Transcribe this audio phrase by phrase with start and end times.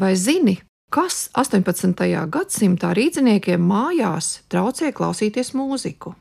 [0.00, 0.54] Vai zini,
[0.88, 1.92] kas 18.
[2.32, 6.14] gadsimtā rīzniekiem mājās traucēja klausīties mūziku?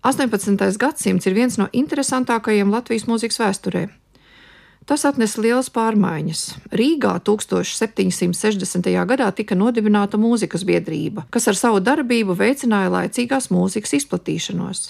[0.00, 0.56] 18.
[0.80, 3.82] gadsimts ir viens no interesantākajiem Latvijas mūzikas vēsturē.
[4.88, 6.46] Tas atnesa lielas pārmaiņas.
[6.72, 8.88] Rīgā 1760.
[9.12, 14.88] gadā tika nodibināta mūzikas biedrība, kas ar savu darbību veicināja laicīgās mūzikas izplatīšanos.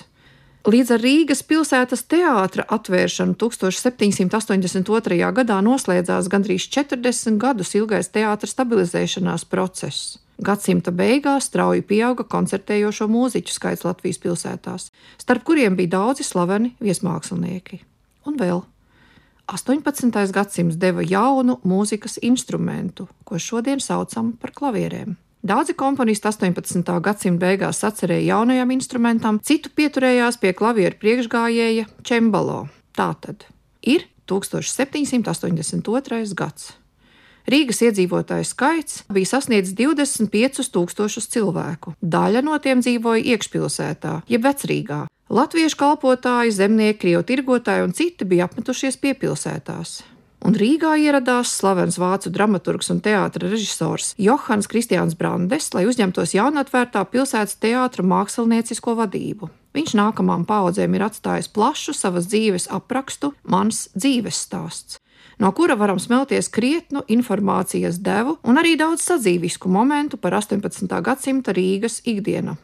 [0.63, 5.17] Līdz ar Rīgas pilsētas teātra atvēršanu 1782.
[5.35, 10.21] gadā noslēdzās gandrīz 40 gadus ilgais teātras stabilizēšanās process.
[10.39, 14.87] Gadsimta beigās strauji pieauga koncertējošo mūziķu skaits Latvijas pilsētās,
[15.19, 17.81] starp kuriem bija daudzi slaveni viesmākslinieki.
[18.31, 18.63] Un vēl
[19.51, 20.15] 18.
[20.31, 25.19] gadsimts deva jaunu mūzikas instrumentu, ko šodien saucam par klavierēm.
[25.43, 27.01] Daudzi komponisti 18.
[27.03, 32.71] gadsimta beigās atcerēja jaunajam instrumentam, citu pieturējās pie klavieru priekšgājēja čembalo.
[32.95, 33.43] Tātad
[33.83, 36.31] ir 1782.
[36.39, 36.79] gads.
[37.51, 41.99] Rīgas iedzīvotāju skaits bija sasniedzis 25,000 cilvēku.
[41.99, 45.11] Daļa no tiem dzīvoja iekšpilsētā, jeb vecrīgā.
[45.27, 50.07] Latviešu kalpotāji, zemnieki, krievu tirgotāji un citi bija apmetušies piepilsētās
[50.47, 57.05] un Rīgā ieradās slavens vācu dramaturgs un teātris režisors Johans Kristiāns Brandes, lai uzņemtos jaunatvērtā
[57.13, 59.51] pilsētas teātra māksliniecisko vadību.
[59.73, 65.03] Viņš nākamajām paudzēm ir atstājis plašu savas dzīves aprakstu, mans dzīves stāsts
[65.43, 70.87] no kura varam smelties krietnu informācijas devu un arī daudz sadzīvisku momentu par 18.
[71.03, 72.55] gadsimta Rīgas ikdienu.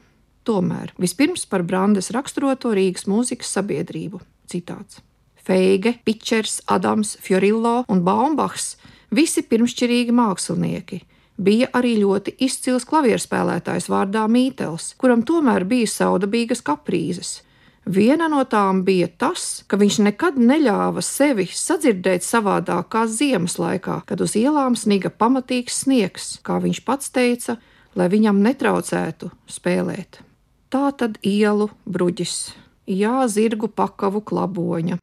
[0.47, 4.23] Tomēr vispirms par Brandes raksturoto Rīgas mūzikas sabiedrību.
[4.49, 5.03] Citāts.
[5.49, 8.77] Feige, Pičers, Adams, Fiorillo un Baumbachs-
[9.19, 11.01] visi pirmšķirīgi mākslinieki.
[11.41, 17.41] Bija arī ļoti izcils klavierspēlētājs vārdā Mītels, kuram tomēr bija saudabīgas kaprīzes.
[17.87, 24.05] Viena no tām bija tas, ka viņš nekad neļāva sevi sadzirdēt savādāk kā ziemas laikā,
[24.05, 27.57] kad uz ielām sniga pamatīgs sniegs, kā viņš pats teica,
[27.97, 30.21] lai viņam netraucētu spēlēt.
[30.69, 32.53] Tā tad ielu bruģis,
[32.85, 34.99] jā, zirgu pakavu klaboņa,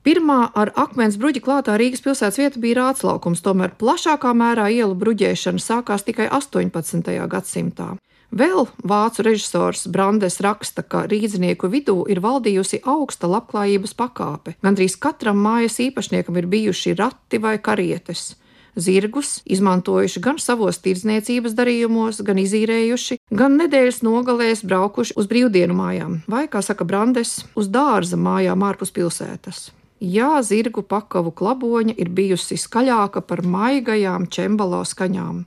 [0.00, 5.60] Pirmā ar akmens bruģi klātā Rīgas pilsētas vieta bija rātslaukums, tomēr plašākā mērā ielu bruģēšana
[5.60, 7.10] sākās tikai 18.
[7.28, 7.90] gadsimtā.
[8.32, 14.54] Vēl vācu režisors Brandes raksta, ka rīznieku vidū ir valdījusi augsta labklājības pakāpe.
[14.64, 18.38] Gandrīz katram mājas īpašniekam ir bijuši rati vai karietes.
[18.80, 26.16] Zirgus izmantojuši gan savos tirdzniecības darījumos, gan izīrējuši, gan nedēļas nogalēs braukuši uz brīvdienu mājām,
[26.30, 29.68] vai, kā saka Brandes, uz dārza mājām ārpus pilsētas.
[30.00, 35.42] Jā, zirgu pakavu klaboņa ir bijusi skaļāka par maigajām čembalo skaņām.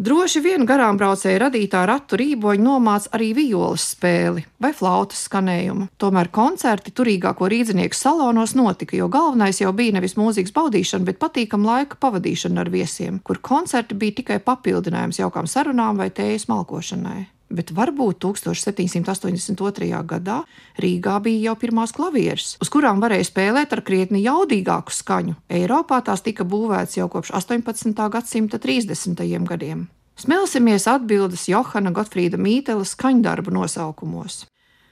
[0.00, 5.90] Droši vien garām braucēja radītā ratu rīboņa nomāca arī violas spēli vai flautas skanējumu.
[6.00, 11.72] Tomēr koncerti turīgāko rīznieku salonos notika, jo galvenais jau bija nevis mūzikas baudīšana, bet patīkama
[11.72, 17.72] laika pavadīšana ar viesiem, kur koncerti bija tikai papildinājums jaukām sarunām vai tējas malkošanai bet
[17.74, 20.02] varbūt 1782.
[20.06, 20.40] gadā
[20.80, 25.36] Rīgā bija jau pirmās klavieres, uz kurām varēja spēlēt ar krietni jaudīgāku skaņu.
[25.50, 28.06] Eiropā tās tika būvētas jau kopš 18.
[28.14, 29.24] gadsimta 30.
[29.48, 29.88] gadiem.
[30.20, 34.44] Smelsimies atbildes Johana Gotfrīda Mītela skaņdarbu nosaukumos.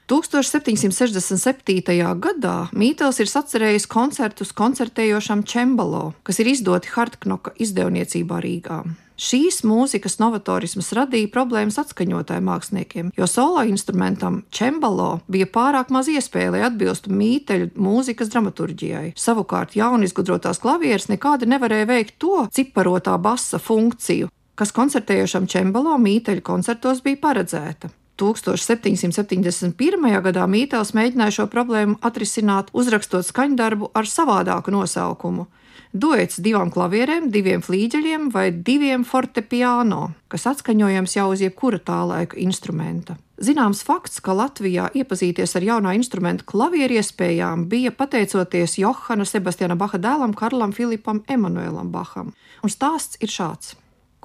[0.09, 1.97] 1767.
[2.17, 8.79] gadā Mītels ir sacerējis koncertus koncertējošam Čembalo, kas ir izdoti Hartknoka izdevniecībā Rīgā.
[9.19, 16.55] Šīs mūzikas novatorisms radīja problēmas atskaņotāju māksliniekiem, jo solo instrumentam čembalo bija pārāk maz iespēja,
[16.55, 19.11] lai atbilstu mīteļu mūzikas dramaturģijai.
[19.19, 27.03] Savukārt jaunizgudrotās klavieres nekādi nevarēja veikt to ciparotā basa funkciju, kas koncertējošam čembalo mīteļu koncertos
[27.03, 27.91] bija paredzēta.
[28.19, 30.09] 1771.
[30.25, 35.47] gadā Mītels mēģināja šo problēmu atrisināt, uzrakstot skaņdarbu ar savādāku nosaukumu
[35.93, 42.37] duets divām klavierēm, diviem flīģeļiem vai diviem fortepiano, kas atskaņojams jau uz jebkura tā laika
[42.37, 43.17] instrumenta.
[43.39, 50.01] Zināms fakts, ka Latvijā iepazīties ar jaunā instrumenta klavieru iespējām bija pateicoties Johana Sebastiana Baha
[50.01, 53.77] dēlam Karlam Filipam Emanuēlam Baham, un stāsts ir šāds.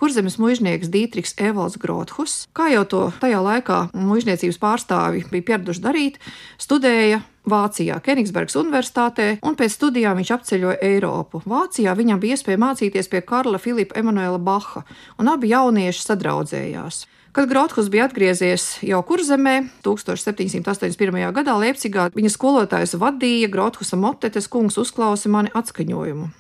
[0.05, 6.19] Kurzemes mužnieks Dītriks Evalds Grothus, kā jau to tajā laikā mužniecības pārstāvi bija pieraduši darīt,
[6.61, 11.41] studēja Vācijā, Kenigsbergas Universitātē, un pēc studijām viņš apceļoja Eiropu.
[11.49, 14.85] Vācijā viņam bija iespēja mācīties pie Karla Filipa Emanuela Baha,
[15.17, 17.01] un abi jaunieši sadraudzējās.
[17.33, 19.57] Kad Grothus bija atgriezies jau kurzemē,
[19.89, 21.21] 1781.
[21.33, 26.35] gadā Leipzigā viņa skolotājs vadīja Grothusa motetes kungs uzklausa mani atskaņojumu.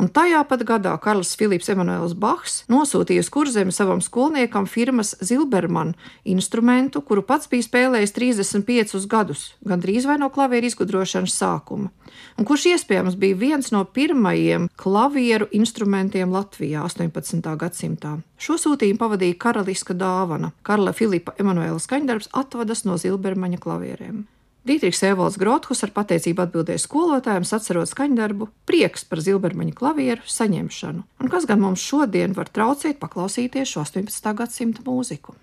[0.00, 5.94] Un tajā pat gadā Karls Filips Emanuēls Bachs nosūtīja uz kurzemi savam skolniekam firmas Zilberman
[6.24, 11.90] instrumentu, kuru pats bija spēlējis 35 gadus, gandrīz vai no klavieru izgudrošanas sākuma,
[12.38, 17.56] un kurš iespējams bija viens no pirmajiem klavieru instrumentiem Latvijā 18.
[17.60, 18.18] gadsimtā.
[18.42, 20.50] Šo sūtījumu pavadīja karaliska dāvana.
[20.66, 24.24] Karla Filipa Emanuēla skaņdarbs atvadas no Zilbermaņa klavierēm.
[24.62, 31.02] Dītrihs Evalds Grothus ar pateicību atbildēja skolotājiem, atcerot skaņdarbu, prieks par zilbermaņa klavieru saņemšanu.
[31.18, 34.34] Un kas gan mums šodien var traucēt paklausīties šo 18.
[34.38, 35.34] gadsimta mūziku?